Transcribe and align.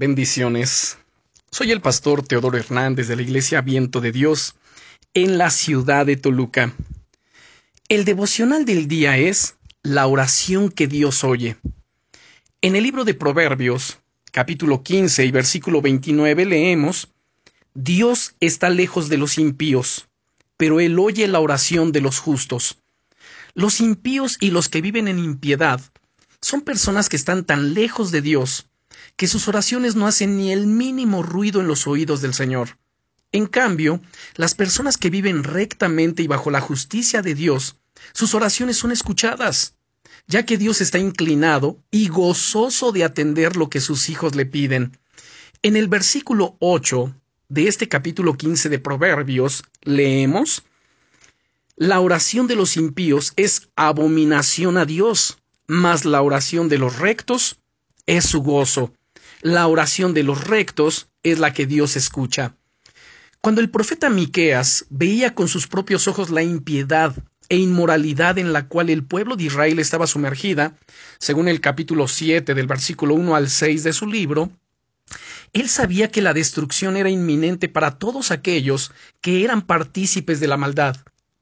Bendiciones. 0.00 0.96
Soy 1.50 1.72
el 1.72 1.82
pastor 1.82 2.26
Teodoro 2.26 2.56
Hernández 2.56 3.06
de 3.06 3.16
la 3.16 3.20
Iglesia 3.20 3.60
Viento 3.60 4.00
de 4.00 4.12
Dios 4.12 4.54
en 5.12 5.36
la 5.36 5.50
ciudad 5.50 6.06
de 6.06 6.16
Toluca. 6.16 6.72
El 7.90 8.06
devocional 8.06 8.64
del 8.64 8.88
día 8.88 9.18
es 9.18 9.56
la 9.82 10.06
oración 10.06 10.70
que 10.70 10.86
Dios 10.86 11.22
oye. 11.22 11.58
En 12.62 12.76
el 12.76 12.82
libro 12.82 13.04
de 13.04 13.12
Proverbios, 13.12 13.98
capítulo 14.32 14.82
15 14.82 15.26
y 15.26 15.30
versículo 15.32 15.82
29 15.82 16.46
leemos, 16.46 17.08
Dios 17.74 18.34
está 18.40 18.70
lejos 18.70 19.10
de 19.10 19.18
los 19.18 19.36
impíos, 19.36 20.08
pero 20.56 20.80
Él 20.80 20.98
oye 20.98 21.28
la 21.28 21.40
oración 21.40 21.92
de 21.92 22.00
los 22.00 22.20
justos. 22.20 22.78
Los 23.52 23.80
impíos 23.80 24.38
y 24.40 24.50
los 24.50 24.70
que 24.70 24.80
viven 24.80 25.08
en 25.08 25.18
impiedad 25.18 25.78
son 26.40 26.62
personas 26.62 27.10
que 27.10 27.16
están 27.16 27.44
tan 27.44 27.74
lejos 27.74 28.10
de 28.12 28.22
Dios 28.22 28.69
que 29.16 29.26
sus 29.26 29.48
oraciones 29.48 29.96
no 29.96 30.06
hacen 30.06 30.36
ni 30.36 30.52
el 30.52 30.66
mínimo 30.66 31.22
ruido 31.22 31.60
en 31.60 31.66
los 31.66 31.86
oídos 31.86 32.20
del 32.20 32.34
Señor. 32.34 32.78
En 33.32 33.46
cambio, 33.46 34.00
las 34.34 34.54
personas 34.54 34.96
que 34.96 35.10
viven 35.10 35.44
rectamente 35.44 36.22
y 36.22 36.26
bajo 36.26 36.50
la 36.50 36.60
justicia 36.60 37.22
de 37.22 37.34
Dios, 37.34 37.76
sus 38.12 38.34
oraciones 38.34 38.76
son 38.76 38.90
escuchadas, 38.90 39.74
ya 40.26 40.44
que 40.44 40.58
Dios 40.58 40.80
está 40.80 40.98
inclinado 40.98 41.78
y 41.90 42.08
gozoso 42.08 42.92
de 42.92 43.04
atender 43.04 43.56
lo 43.56 43.70
que 43.70 43.80
sus 43.80 44.08
hijos 44.08 44.34
le 44.34 44.46
piden. 44.46 44.98
En 45.62 45.76
el 45.76 45.88
versículo 45.88 46.56
8 46.58 47.14
de 47.48 47.68
este 47.68 47.88
capítulo 47.88 48.36
15 48.36 48.68
de 48.68 48.78
Proverbios 48.78 49.62
leemos 49.82 50.62
La 51.76 52.00
oración 52.00 52.46
de 52.46 52.56
los 52.56 52.76
impíos 52.76 53.32
es 53.36 53.68
abominación 53.76 54.76
a 54.76 54.86
Dios, 54.86 55.38
mas 55.66 56.04
la 56.04 56.22
oración 56.22 56.68
de 56.68 56.78
los 56.78 56.98
rectos 56.98 57.58
es 58.06 58.24
su 58.24 58.42
gozo. 58.42 58.92
La 59.42 59.66
oración 59.66 60.12
de 60.12 60.22
los 60.22 60.44
rectos 60.44 61.08
es 61.22 61.38
la 61.38 61.54
que 61.54 61.64
Dios 61.64 61.96
escucha. 61.96 62.56
Cuando 63.40 63.62
el 63.62 63.70
profeta 63.70 64.10
Miqueas 64.10 64.84
veía 64.90 65.34
con 65.34 65.48
sus 65.48 65.66
propios 65.66 66.06
ojos 66.08 66.28
la 66.28 66.42
impiedad 66.42 67.16
e 67.48 67.56
inmoralidad 67.56 68.36
en 68.36 68.52
la 68.52 68.68
cual 68.68 68.90
el 68.90 69.02
pueblo 69.02 69.36
de 69.36 69.44
Israel 69.44 69.78
estaba 69.78 70.06
sumergida, 70.06 70.76
según 71.18 71.48
el 71.48 71.62
capítulo 71.62 72.06
7 72.06 72.52
del 72.52 72.66
versículo 72.66 73.14
1 73.14 73.34
al 73.34 73.48
6 73.48 73.82
de 73.82 73.94
su 73.94 74.06
libro, 74.06 74.50
él 75.54 75.70
sabía 75.70 76.10
que 76.10 76.20
la 76.20 76.34
destrucción 76.34 76.98
era 76.98 77.08
inminente 77.08 77.70
para 77.70 77.98
todos 77.98 78.32
aquellos 78.32 78.92
que 79.22 79.42
eran 79.42 79.62
partícipes 79.62 80.38
de 80.38 80.48
la 80.48 80.58
maldad. 80.58 80.96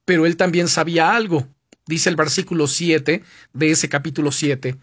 Pero 0.04 0.24
él 0.24 0.36
también 0.36 0.68
sabía 0.68 1.16
algo, 1.16 1.48
dice 1.84 2.10
el 2.10 2.16
versículo 2.16 2.68
7 2.68 3.24
de 3.52 3.70
ese 3.72 3.88
capítulo 3.88 4.30
7. 4.30 4.76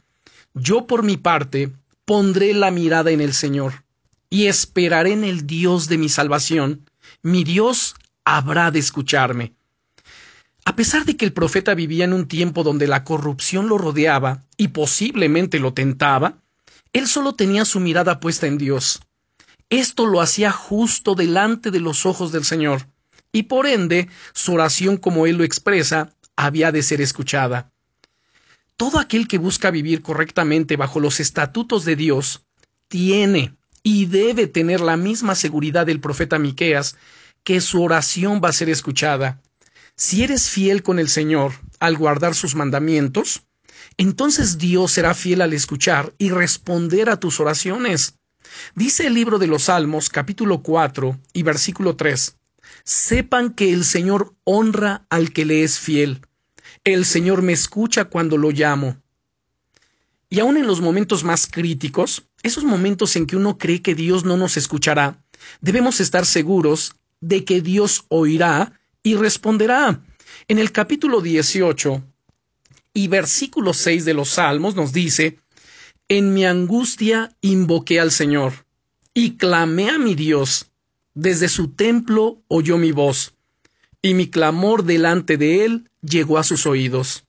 Yo 0.53 0.85
por 0.85 1.02
mi 1.02 1.16
parte 1.16 1.72
pondré 2.05 2.53
la 2.53 2.71
mirada 2.71 3.11
en 3.11 3.19
el 3.19 3.33
Señor 3.33 3.83
y 4.29 4.45
esperaré 4.45 5.13
en 5.13 5.23
el 5.23 5.45
Dios 5.47 5.87
de 5.87 5.97
mi 5.97 6.09
salvación. 6.09 6.89
Mi 7.21 7.43
Dios 7.43 7.95
habrá 8.23 8.71
de 8.71 8.79
escucharme. 8.79 9.53
A 10.65 10.75
pesar 10.75 11.05
de 11.05 11.17
que 11.17 11.25
el 11.25 11.33
profeta 11.33 11.75
vivía 11.75 12.05
en 12.05 12.13
un 12.13 12.27
tiempo 12.27 12.63
donde 12.63 12.87
la 12.87 13.03
corrupción 13.03 13.67
lo 13.69 13.77
rodeaba 13.77 14.45
y 14.57 14.69
posiblemente 14.69 15.59
lo 15.59 15.73
tentaba, 15.73 16.41
él 16.93 17.07
solo 17.07 17.33
tenía 17.33 17.65
su 17.65 17.79
mirada 17.79 18.19
puesta 18.19 18.47
en 18.47 18.57
Dios. 18.57 19.01
Esto 19.69 20.05
lo 20.05 20.21
hacía 20.21 20.51
justo 20.51 21.13
delante 21.15 21.69
de 21.69 21.79
los 21.79 22.05
ojos 22.05 22.31
del 22.31 22.45
Señor, 22.45 22.87
y 23.31 23.43
por 23.43 23.67
ende 23.67 24.09
su 24.33 24.53
oración 24.53 24.97
como 24.97 25.27
él 25.27 25.37
lo 25.37 25.43
expresa 25.43 26.13
había 26.35 26.71
de 26.71 26.83
ser 26.83 27.01
escuchada. 27.01 27.71
Todo 28.77 28.99
aquel 28.99 29.29
que 29.29 29.37
busca 29.37 29.71
vivir 29.71 30.01
correctamente 30.01 30.75
bajo 30.75 30.99
los 30.99 31.21
estatutos 31.21 31.85
de 31.85 31.95
Dios 31.95 32.45
tiene 32.89 33.55
y 33.83 34.07
debe 34.07 34.47
tener 34.47 34.81
la 34.81 34.97
misma 34.97 35.35
seguridad 35.35 35.85
del 35.85 36.01
profeta 36.01 36.39
Miqueas 36.39 36.97
que 37.45 37.61
su 37.61 37.81
oración 37.81 38.41
va 38.43 38.49
a 38.49 38.53
ser 38.53 38.69
escuchada. 38.69 39.41
Si 39.95 40.23
eres 40.23 40.49
fiel 40.49 40.83
con 40.83 41.00
el 41.00 41.07
Señor 41.07 41.53
al 41.79 41.95
guardar 41.95 42.35
sus 42.35 42.53
mandamientos, 42.55 43.44
entonces 43.95 44.57
Dios 44.57 44.91
será 44.91 45.13
fiel 45.13 45.41
al 45.41 45.53
escuchar 45.53 46.13
y 46.17 46.31
responder 46.31 47.09
a 47.09 47.17
tus 47.17 47.39
oraciones. 47.39 48.16
Dice 48.75 49.07
el 49.07 49.13
libro 49.13 49.39
de 49.39 49.47
los 49.47 49.63
Salmos, 49.63 50.09
capítulo 50.09 50.61
4 50.61 51.17
y 51.31 51.44
versículo 51.44 51.95
3. 51.95 52.35
Sepan 52.83 53.53
que 53.53 53.71
el 53.71 53.85
Señor 53.85 54.33
honra 54.44 55.05
al 55.09 55.31
que 55.31 55.45
le 55.45 55.63
es 55.63 55.79
fiel 55.79 56.19
el 56.85 57.03
Señor 57.03 57.41
me 57.41 57.51
escucha 57.51 58.06
cuando 58.06 58.38
lo 58.38 58.51
llamo. 58.51 58.97
Y 60.29 60.40
aun 60.40 60.56
en 60.57 60.68
los 60.68 60.81
momentos 60.81 61.23
más 61.23 61.47
críticos, 61.47 62.28
esos 62.44 62.63
momentos 62.63 63.16
en 63.16 63.25
que 63.25 63.35
uno 63.35 63.57
cree 63.57 63.81
que 63.81 63.96
Dios 63.96 64.23
no 64.23 64.38
nos 64.38 64.56
escuchará, 64.56 65.24
debemos 65.62 66.00
estar 66.00 66.25
seguros 66.25 66.95
de 67.22 67.44
que 67.44 67.62
Dios 67.62 68.06
oirá 68.09 68.79
y 69.01 69.16
responderá. 69.16 70.03
En 70.47 70.59
el 70.59 70.72
capítulo 70.72 71.22
18 71.22 72.03
y 72.94 73.07
versículo 73.07 73.74
6 73.74 74.06
de 74.06 74.13
los 74.13 74.29
Salmos 74.29 74.75
nos 74.75 74.94
dice, 74.94 75.40
En 76.07 76.35
mi 76.35 76.45
angustia 76.45 77.35
invoqué 77.41 78.00
al 78.00 78.12
Señor 78.12 78.66
y 79.13 79.38
clamé 79.38 79.90
a 79.90 79.97
mi 79.97 80.13
Dios. 80.13 80.68
Desde 81.16 81.50
su 81.50 81.69
templo 81.69 82.44
oyó 82.47 82.78
mi 82.78 82.91
voz, 82.91 83.34
y 84.05 84.13
mi 84.13 84.29
clamor 84.29 84.83
delante 84.83 85.35
de 85.35 85.66
él 85.66 85.89
llegó 86.03 86.38
a 86.38 86.43
sus 86.43 86.67
oídos. 86.67 87.23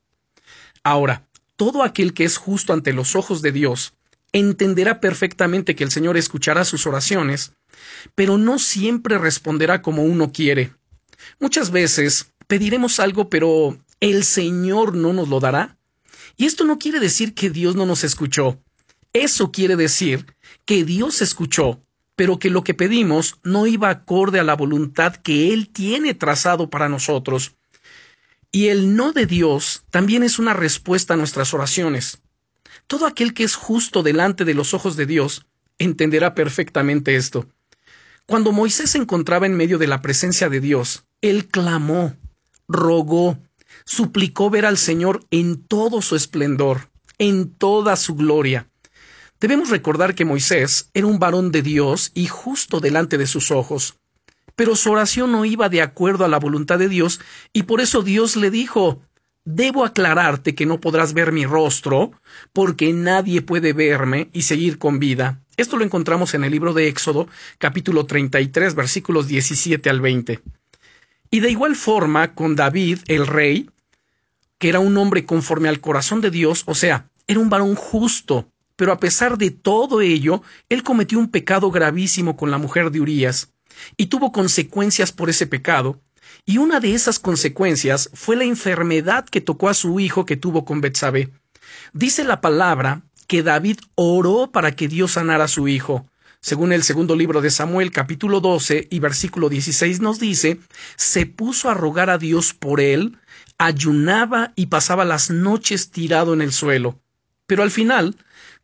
Ahora, 0.83 1.27
todo 1.55 1.81
aquel 1.81 2.13
que 2.13 2.23
es 2.23 2.37
justo 2.37 2.71
ante 2.71 2.93
los 2.93 3.15
ojos 3.15 3.41
de 3.41 3.51
Dios 3.51 3.95
entenderá 4.31 4.99
perfectamente 4.99 5.75
que 5.75 5.83
el 5.83 5.89
Señor 5.89 6.17
escuchará 6.17 6.65
sus 6.65 6.85
oraciones, 6.85 7.53
pero 8.13 8.37
no 8.37 8.59
siempre 8.59 9.17
responderá 9.17 9.81
como 9.81 10.03
uno 10.03 10.31
quiere. 10.31 10.71
Muchas 11.39 11.71
veces 11.71 12.31
pediremos 12.45 12.99
algo, 12.99 13.27
pero 13.27 13.75
el 13.99 14.23
Señor 14.23 14.95
no 14.95 15.13
nos 15.13 15.29
lo 15.29 15.39
dará. 15.39 15.79
Y 16.35 16.45
esto 16.45 16.63
no 16.63 16.77
quiere 16.77 16.99
decir 16.99 17.33
que 17.33 17.49
Dios 17.49 17.75
no 17.75 17.87
nos 17.87 18.03
escuchó. 18.03 18.61
Eso 19.13 19.51
quiere 19.51 19.77
decir 19.77 20.27
que 20.63 20.83
Dios 20.83 21.23
escuchó, 21.23 21.81
pero 22.17 22.39
que 22.39 22.49
lo 22.49 22.63
que 22.63 22.73
pedimos 22.73 23.37
no 23.43 23.67
iba 23.67 23.91
acorde 23.91 24.39
a 24.39 24.43
la 24.43 24.55
voluntad 24.55 25.15
que 25.15 25.53
Él 25.53 25.69
tiene 25.69 26.15
trazado 26.15 26.69
para 26.71 26.89
nosotros. 26.89 27.55
Y 28.51 28.69
el 28.69 28.95
no 28.95 29.13
de 29.13 29.27
Dios 29.27 29.83
también 29.91 30.23
es 30.23 30.39
una 30.39 30.53
respuesta 30.53 31.13
a 31.13 31.17
nuestras 31.17 31.53
oraciones. 31.53 32.19
Todo 32.87 33.05
aquel 33.05 33.35
que 33.35 33.43
es 33.43 33.55
justo 33.55 34.01
delante 34.01 34.45
de 34.45 34.55
los 34.55 34.73
ojos 34.73 34.95
de 34.95 35.05
Dios 35.05 35.45
entenderá 35.77 36.33
perfectamente 36.33 37.15
esto. 37.15 37.47
Cuando 38.25 38.51
Moisés 38.51 38.89
se 38.89 38.97
encontraba 38.97 39.45
en 39.45 39.55
medio 39.55 39.77
de 39.77 39.85
la 39.85 40.01
presencia 40.01 40.49
de 40.49 40.59
Dios, 40.59 41.05
él 41.21 41.47
clamó, 41.47 42.15
rogó, 42.67 43.37
suplicó 43.85 44.49
ver 44.49 44.65
al 44.65 44.79
Señor 44.79 45.23
en 45.29 45.61
todo 45.61 46.01
su 46.01 46.15
esplendor, 46.15 46.89
en 47.19 47.51
toda 47.51 47.95
su 47.95 48.15
gloria. 48.15 48.67
Debemos 49.39 49.69
recordar 49.69 50.15
que 50.15 50.25
Moisés 50.25 50.89
era 50.93 51.07
un 51.07 51.19
varón 51.19 51.51
de 51.51 51.61
Dios 51.61 52.11
y 52.13 52.27
justo 52.27 52.79
delante 52.79 53.17
de 53.17 53.27
sus 53.27 53.51
ojos 53.51 53.95
pero 54.55 54.75
su 54.75 54.91
oración 54.91 55.31
no 55.31 55.45
iba 55.45 55.69
de 55.69 55.83
acuerdo 55.83 56.25
a 56.25 56.27
la 56.27 56.39
voluntad 56.39 56.79
de 56.79 56.89
Dios 56.89 57.21
y 57.53 57.63
por 57.63 57.79
eso 57.79 58.01
Dios 58.01 58.35
le 58.35 58.49
dijo, 58.49 59.03
Debo 59.49 59.85
aclararte 59.85 60.55
que 60.55 60.65
no 60.65 60.81
podrás 60.81 61.13
ver 61.13 61.31
mi 61.31 61.45
rostro, 61.45 62.11
porque 62.51 62.91
nadie 62.91 63.41
puede 63.41 63.71
verme 63.71 64.29
y 64.33 64.41
seguir 64.41 64.77
con 64.77 64.99
vida. 64.99 65.39
Esto 65.55 65.77
lo 65.77 65.85
encontramos 65.85 66.33
en 66.33 66.43
el 66.43 66.51
libro 66.51 66.73
de 66.73 66.89
Éxodo, 66.89 67.29
capítulo 67.57 68.05
33, 68.05 68.75
versículos 68.75 69.27
17 69.29 69.89
al 69.89 70.01
20. 70.01 70.41
Y 71.31 71.39
de 71.39 71.49
igual 71.49 71.77
forma 71.77 72.33
con 72.33 72.57
David, 72.57 72.99
el 73.07 73.25
rey, 73.25 73.69
que 74.57 74.67
era 74.67 74.79
un 74.79 74.97
hombre 74.97 75.23
conforme 75.25 75.69
al 75.69 75.79
corazón 75.79 76.19
de 76.19 76.29
Dios, 76.29 76.63
o 76.65 76.75
sea, 76.75 77.07
era 77.25 77.39
un 77.39 77.49
varón 77.49 77.75
justo, 77.75 78.51
pero 78.77 78.93
a 78.93 78.99
pesar 78.99 79.37
de 79.37 79.51
todo 79.51 79.99
ello, 79.99 80.41
él 80.69 80.83
cometió 80.83 81.19
un 81.19 81.29
pecado 81.29 81.69
gravísimo 81.69 82.37
con 82.37 82.49
la 82.49 82.57
mujer 82.57 82.91
de 82.91 83.01
Urías 83.01 83.51
y 83.97 84.05
tuvo 84.05 84.31
consecuencias 84.31 85.11
por 85.11 85.29
ese 85.29 85.47
pecado, 85.47 86.01
y 86.45 86.59
una 86.59 86.79
de 86.79 86.93
esas 86.93 87.19
consecuencias 87.19 88.09
fue 88.13 88.35
la 88.35 88.45
enfermedad 88.45 89.25
que 89.25 89.41
tocó 89.41 89.67
a 89.69 89.73
su 89.73 89.99
hijo 89.99 90.25
que 90.25 90.37
tuvo 90.37 90.63
con 90.63 90.79
Betsabé. 90.79 91.31
Dice 91.93 92.23
la 92.23 92.39
palabra 92.39 93.01
que 93.27 93.43
David 93.43 93.79
oró 93.95 94.51
para 94.51 94.71
que 94.71 94.87
Dios 94.87 95.13
sanara 95.13 95.45
a 95.45 95.49
su 95.49 95.67
hijo. 95.67 96.07
Según 96.39 96.71
el 96.71 96.83
segundo 96.83 97.15
libro 97.15 97.41
de 97.41 97.49
Samuel, 97.49 97.91
capítulo 97.91 98.39
12 98.39 98.87
y 98.89 98.99
versículo 98.99 99.49
16 99.49 99.99
nos 99.99 100.19
dice, 100.19 100.59
se 100.95 101.25
puso 101.25 101.69
a 101.69 101.73
rogar 101.73 102.09
a 102.09 102.17
Dios 102.17 102.53
por 102.53 102.79
él, 102.79 103.17
ayunaba 103.57 104.53
y 104.55 104.67
pasaba 104.67 105.03
las 105.03 105.29
noches 105.29 105.91
tirado 105.91 106.33
en 106.33 106.41
el 106.41 106.53
suelo. 106.53 107.01
Pero 107.47 107.63
al 107.63 107.71
final, 107.71 108.15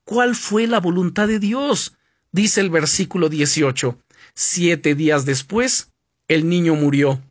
¿cuál 0.04 0.36
fue 0.36 0.68
la 0.68 0.80
voluntad 0.80 1.28
de 1.28 1.40
Dios? 1.40 1.96
Dice 2.32 2.62
el 2.62 2.70
versículo 2.70 3.30
18, 3.30 3.98
Siete 4.36 4.94
días 4.96 5.26
después, 5.26 5.92
el 6.28 6.48
niño 6.50 6.76
murió. 6.76 7.22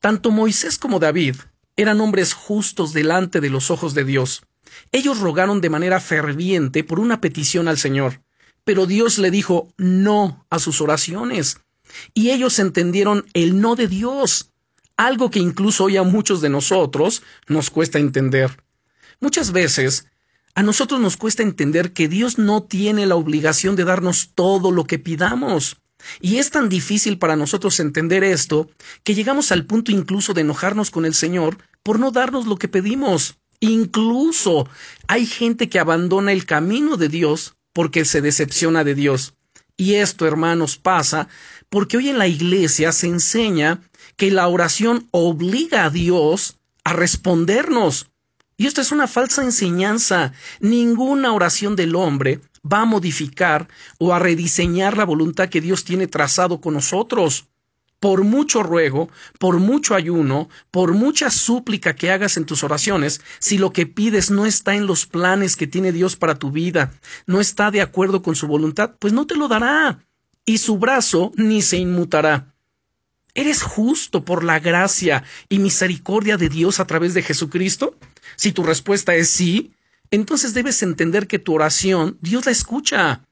Tanto 0.00 0.30
Moisés 0.30 0.78
como 0.78 0.98
David 0.98 1.36
eran 1.76 2.00
hombres 2.00 2.34
justos 2.34 2.92
delante 2.92 3.40
de 3.40 3.50
los 3.50 3.70
ojos 3.70 3.94
de 3.94 4.04
Dios. 4.04 4.42
Ellos 4.92 5.20
rogaron 5.20 5.60
de 5.60 5.70
manera 5.70 6.00
ferviente 6.00 6.84
por 6.84 7.00
una 7.00 7.20
petición 7.20 7.68
al 7.68 7.78
Señor, 7.78 8.22
pero 8.64 8.86
Dios 8.86 9.18
le 9.18 9.30
dijo 9.30 9.72
no 9.76 10.44
a 10.50 10.58
sus 10.58 10.80
oraciones. 10.80 11.60
Y 12.14 12.30
ellos 12.30 12.58
entendieron 12.58 13.24
el 13.32 13.60
no 13.60 13.76
de 13.76 13.86
Dios, 13.86 14.50
algo 14.96 15.30
que 15.30 15.38
incluso 15.38 15.84
hoy 15.84 15.96
a 15.96 16.02
muchos 16.02 16.40
de 16.40 16.50
nosotros 16.50 17.22
nos 17.46 17.70
cuesta 17.70 17.98
entender. 17.98 18.62
Muchas 19.20 19.52
veces 19.52 20.08
a 20.56 20.62
nosotros 20.62 20.98
nos 20.98 21.18
cuesta 21.18 21.42
entender 21.42 21.92
que 21.92 22.08
Dios 22.08 22.38
no 22.38 22.62
tiene 22.62 23.04
la 23.04 23.14
obligación 23.14 23.76
de 23.76 23.84
darnos 23.84 24.30
todo 24.34 24.72
lo 24.72 24.84
que 24.84 24.98
pidamos. 24.98 25.76
Y 26.18 26.38
es 26.38 26.50
tan 26.50 26.70
difícil 26.70 27.18
para 27.18 27.36
nosotros 27.36 27.78
entender 27.78 28.24
esto 28.24 28.70
que 29.04 29.14
llegamos 29.14 29.52
al 29.52 29.66
punto 29.66 29.92
incluso 29.92 30.32
de 30.32 30.40
enojarnos 30.40 30.90
con 30.90 31.04
el 31.04 31.12
Señor 31.12 31.58
por 31.82 32.00
no 32.00 32.10
darnos 32.10 32.46
lo 32.46 32.56
que 32.56 32.68
pedimos. 32.68 33.36
Incluso 33.60 34.66
hay 35.08 35.26
gente 35.26 35.68
que 35.68 35.78
abandona 35.78 36.32
el 36.32 36.46
camino 36.46 36.96
de 36.96 37.10
Dios 37.10 37.54
porque 37.74 38.06
se 38.06 38.22
decepciona 38.22 38.82
de 38.82 38.94
Dios. 38.94 39.34
Y 39.76 39.96
esto, 39.96 40.26
hermanos, 40.26 40.78
pasa 40.78 41.28
porque 41.68 41.98
hoy 41.98 42.08
en 42.08 42.16
la 42.16 42.28
iglesia 42.28 42.92
se 42.92 43.08
enseña 43.08 43.82
que 44.16 44.30
la 44.30 44.48
oración 44.48 45.08
obliga 45.10 45.84
a 45.84 45.90
Dios 45.90 46.56
a 46.82 46.94
respondernos. 46.94 48.06
Y 48.58 48.66
esto 48.66 48.80
es 48.80 48.90
una 48.90 49.06
falsa 49.06 49.42
enseñanza. 49.42 50.32
Ninguna 50.60 51.32
oración 51.32 51.76
del 51.76 51.94
hombre 51.94 52.40
va 52.70 52.80
a 52.80 52.86
modificar 52.86 53.68
o 53.98 54.14
a 54.14 54.18
rediseñar 54.18 54.96
la 54.96 55.04
voluntad 55.04 55.48
que 55.48 55.60
Dios 55.60 55.84
tiene 55.84 56.06
trazado 56.06 56.60
con 56.60 56.74
nosotros. 56.74 57.48
Por 58.00 58.24
mucho 58.24 58.62
ruego, 58.62 59.08
por 59.38 59.58
mucho 59.58 59.94
ayuno, 59.94 60.48
por 60.70 60.92
mucha 60.92 61.30
súplica 61.30 61.94
que 61.94 62.10
hagas 62.10 62.36
en 62.36 62.44
tus 62.44 62.62
oraciones, 62.62 63.20
si 63.38 63.58
lo 63.58 63.72
que 63.72 63.86
pides 63.86 64.30
no 64.30 64.46
está 64.46 64.74
en 64.74 64.86
los 64.86 65.06
planes 65.06 65.56
que 65.56 65.66
tiene 65.66 65.92
Dios 65.92 66.16
para 66.16 66.38
tu 66.38 66.50
vida, 66.50 66.92
no 67.26 67.40
está 67.40 67.70
de 67.70 67.80
acuerdo 67.80 68.22
con 68.22 68.36
su 68.36 68.46
voluntad, 68.46 68.96
pues 68.98 69.14
no 69.14 69.26
te 69.26 69.34
lo 69.34 69.48
dará, 69.48 70.04
y 70.44 70.58
su 70.58 70.78
brazo 70.78 71.32
ni 71.36 71.62
se 71.62 71.78
inmutará. 71.78 72.54
¿Eres 73.36 73.62
justo 73.62 74.24
por 74.24 74.44
la 74.44 74.60
gracia 74.60 75.22
y 75.50 75.58
misericordia 75.58 76.38
de 76.38 76.48
Dios 76.48 76.80
a 76.80 76.86
través 76.86 77.12
de 77.12 77.20
Jesucristo? 77.20 77.94
Si 78.34 78.50
tu 78.50 78.62
respuesta 78.62 79.14
es 79.14 79.28
sí, 79.28 79.72
entonces 80.10 80.54
debes 80.54 80.82
entender 80.82 81.26
que 81.26 81.38
tu 81.38 81.52
oración 81.52 82.16
Dios 82.22 82.46
la 82.46 82.52
escucha. 82.52 83.26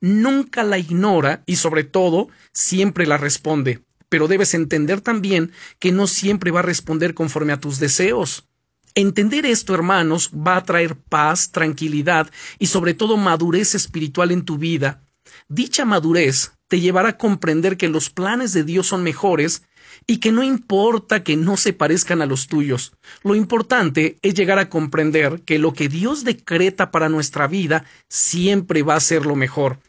Nunca 0.00 0.62
la 0.62 0.78
ignora 0.78 1.42
y 1.44 1.56
sobre 1.56 1.84
todo 1.84 2.28
siempre 2.54 3.06
la 3.06 3.18
responde. 3.18 3.82
Pero 4.08 4.26
debes 4.26 4.54
entender 4.54 5.02
también 5.02 5.52
que 5.78 5.92
no 5.92 6.06
siempre 6.06 6.50
va 6.50 6.60
a 6.60 6.64
responder 6.64 7.12
conforme 7.12 7.52
a 7.52 7.60
tus 7.60 7.78
deseos. 7.78 8.48
Entender 8.94 9.44
esto, 9.44 9.74
hermanos, 9.74 10.30
va 10.30 10.56
a 10.56 10.64
traer 10.64 10.96
paz, 10.96 11.52
tranquilidad 11.52 12.30
y 12.58 12.68
sobre 12.68 12.94
todo 12.94 13.18
madurez 13.18 13.74
espiritual 13.74 14.30
en 14.30 14.46
tu 14.46 14.56
vida. 14.56 15.02
Dicha 15.48 15.84
madurez 15.84 16.52
te 16.72 16.80
llevará 16.80 17.10
a 17.10 17.18
comprender 17.18 17.76
que 17.76 17.90
los 17.90 18.08
planes 18.08 18.54
de 18.54 18.64
Dios 18.64 18.86
son 18.86 19.02
mejores 19.02 19.62
y 20.06 20.20
que 20.20 20.32
no 20.32 20.42
importa 20.42 21.22
que 21.22 21.36
no 21.36 21.58
se 21.58 21.74
parezcan 21.74 22.22
a 22.22 22.26
los 22.26 22.46
tuyos. 22.46 22.94
Lo 23.22 23.34
importante 23.34 24.16
es 24.22 24.32
llegar 24.32 24.58
a 24.58 24.70
comprender 24.70 25.42
que 25.42 25.58
lo 25.58 25.74
que 25.74 25.90
Dios 25.90 26.24
decreta 26.24 26.90
para 26.90 27.10
nuestra 27.10 27.46
vida 27.46 27.84
siempre 28.08 28.82
va 28.82 28.94
a 28.94 29.00
ser 29.00 29.26
lo 29.26 29.36
mejor. 29.36 29.80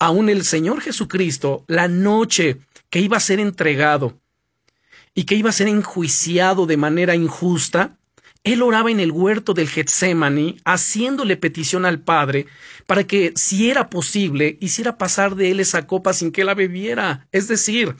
Aún 0.00 0.28
el 0.28 0.44
Señor 0.44 0.80
Jesucristo, 0.80 1.62
la 1.68 1.86
noche 1.86 2.58
que 2.90 2.98
iba 2.98 3.18
a 3.18 3.20
ser 3.20 3.38
entregado 3.38 4.18
y 5.14 5.22
que 5.22 5.36
iba 5.36 5.50
a 5.50 5.52
ser 5.52 5.68
enjuiciado 5.68 6.66
de 6.66 6.76
manera 6.76 7.14
injusta, 7.14 8.00
él 8.44 8.62
oraba 8.62 8.90
en 8.90 8.98
el 8.98 9.12
huerto 9.12 9.54
del 9.54 9.68
Getsemaní, 9.68 10.56
haciéndole 10.64 11.36
petición 11.36 11.84
al 11.86 12.00
Padre 12.00 12.46
para 12.86 13.04
que, 13.04 13.32
si 13.36 13.70
era 13.70 13.88
posible, 13.88 14.58
hiciera 14.60 14.98
pasar 14.98 15.36
de 15.36 15.52
él 15.52 15.60
esa 15.60 15.86
copa 15.86 16.12
sin 16.12 16.32
que 16.32 16.44
la 16.44 16.54
bebiera. 16.54 17.28
Es 17.30 17.46
decir, 17.46 17.94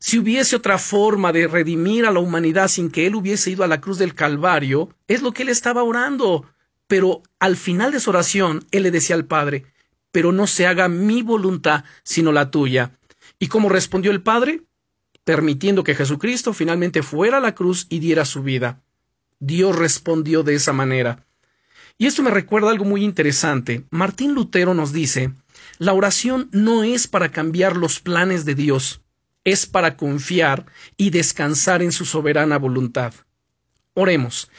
si 0.00 0.18
hubiese 0.18 0.56
otra 0.56 0.78
forma 0.78 1.32
de 1.32 1.46
redimir 1.46 2.04
a 2.04 2.10
la 2.10 2.18
humanidad 2.18 2.68
sin 2.68 2.90
que 2.90 3.06
él 3.06 3.14
hubiese 3.14 3.50
ido 3.52 3.62
a 3.62 3.68
la 3.68 3.80
cruz 3.80 3.96
del 3.96 4.14
Calvario, 4.14 4.90
es 5.06 5.22
lo 5.22 5.32
que 5.32 5.42
él 5.42 5.48
estaba 5.48 5.84
orando. 5.84 6.46
Pero 6.88 7.22
al 7.38 7.56
final 7.56 7.92
de 7.92 8.00
su 8.00 8.10
oración, 8.10 8.66
él 8.72 8.82
le 8.82 8.90
decía 8.90 9.14
al 9.14 9.26
Padre, 9.26 9.66
pero 10.10 10.32
no 10.32 10.48
se 10.48 10.66
haga 10.66 10.88
mi 10.88 11.22
voluntad, 11.22 11.84
sino 12.02 12.32
la 12.32 12.50
tuya. 12.50 12.90
¿Y 13.38 13.46
cómo 13.46 13.68
respondió 13.68 14.10
el 14.10 14.22
Padre? 14.22 14.62
Permitiendo 15.22 15.84
que 15.84 15.94
Jesucristo 15.94 16.52
finalmente 16.52 17.02
fuera 17.02 17.38
a 17.38 17.40
la 17.40 17.54
cruz 17.54 17.86
y 17.88 18.00
diera 18.00 18.24
su 18.24 18.42
vida. 18.42 18.82
Dios 19.40 19.76
respondió 19.76 20.42
de 20.42 20.54
esa 20.54 20.72
manera. 20.72 21.26
Y 21.96 22.06
esto 22.06 22.22
me 22.22 22.30
recuerda 22.30 22.70
algo 22.70 22.84
muy 22.84 23.04
interesante. 23.04 23.84
Martín 23.90 24.34
Lutero 24.34 24.74
nos 24.74 24.92
dice, 24.92 25.32
la 25.78 25.92
oración 25.92 26.48
no 26.52 26.82
es 26.82 27.06
para 27.06 27.30
cambiar 27.30 27.76
los 27.76 28.00
planes 28.00 28.44
de 28.44 28.54
Dios, 28.54 29.02
es 29.44 29.66
para 29.66 29.96
confiar 29.96 30.66
y 30.96 31.10
descansar 31.10 31.82
en 31.82 31.92
su 31.92 32.04
soberana 32.04 32.58
voluntad. 32.58 33.14
Oremos. 33.94 34.50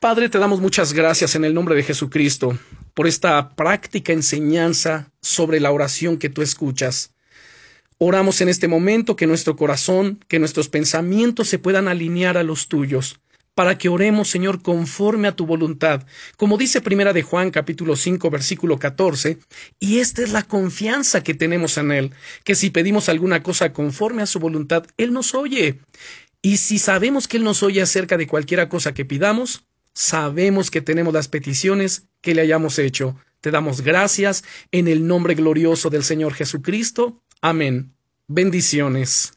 Padre, 0.00 0.28
te 0.28 0.38
damos 0.38 0.60
muchas 0.60 0.92
gracias 0.92 1.34
en 1.36 1.44
el 1.44 1.54
nombre 1.54 1.76
de 1.76 1.84
Jesucristo 1.84 2.58
por 2.92 3.06
esta 3.06 3.54
práctica 3.54 4.12
enseñanza 4.12 5.10
sobre 5.20 5.60
la 5.60 5.70
oración 5.70 6.18
que 6.18 6.28
tú 6.28 6.42
escuchas. 6.42 7.14
Oramos 7.98 8.40
en 8.40 8.48
este 8.48 8.68
momento 8.68 9.16
que 9.16 9.26
nuestro 9.26 9.56
corazón, 9.56 10.18
que 10.28 10.40
nuestros 10.40 10.68
pensamientos 10.68 11.48
se 11.48 11.58
puedan 11.58 11.88
alinear 11.88 12.36
a 12.36 12.42
los 12.42 12.68
tuyos 12.68 13.20
para 13.54 13.78
que 13.78 13.88
oremos, 13.88 14.28
Señor, 14.28 14.62
conforme 14.62 15.28
a 15.28 15.36
tu 15.36 15.46
voluntad, 15.46 16.04
como 16.36 16.58
dice 16.58 16.80
Primera 16.80 17.12
de 17.12 17.22
Juan 17.22 17.50
capítulo 17.50 17.96
5 17.96 18.30
versículo 18.30 18.78
14, 18.78 19.38
y 19.78 19.98
esta 19.98 20.22
es 20.22 20.32
la 20.32 20.42
confianza 20.42 21.22
que 21.22 21.34
tenemos 21.34 21.78
en 21.78 21.92
Él, 21.92 22.10
que 22.44 22.54
si 22.54 22.70
pedimos 22.70 23.08
alguna 23.08 23.42
cosa 23.42 23.72
conforme 23.72 24.22
a 24.22 24.26
su 24.26 24.38
voluntad, 24.40 24.86
Él 24.96 25.12
nos 25.12 25.34
oye. 25.34 25.80
Y 26.42 26.58
si 26.58 26.78
sabemos 26.78 27.28
que 27.28 27.36
Él 27.36 27.44
nos 27.44 27.62
oye 27.62 27.80
acerca 27.80 28.16
de 28.16 28.26
cualquiera 28.26 28.68
cosa 28.68 28.92
que 28.92 29.04
pidamos, 29.04 29.64
sabemos 29.94 30.70
que 30.70 30.80
tenemos 30.80 31.14
las 31.14 31.28
peticiones 31.28 32.08
que 32.20 32.34
le 32.34 32.42
hayamos 32.42 32.78
hecho. 32.78 33.16
Te 33.40 33.50
damos 33.50 33.82
gracias 33.82 34.42
en 34.72 34.88
el 34.88 35.06
nombre 35.06 35.34
glorioso 35.34 35.90
del 35.90 36.02
Señor 36.02 36.34
Jesucristo. 36.34 37.22
Amén. 37.40 37.94
Bendiciones. 38.26 39.34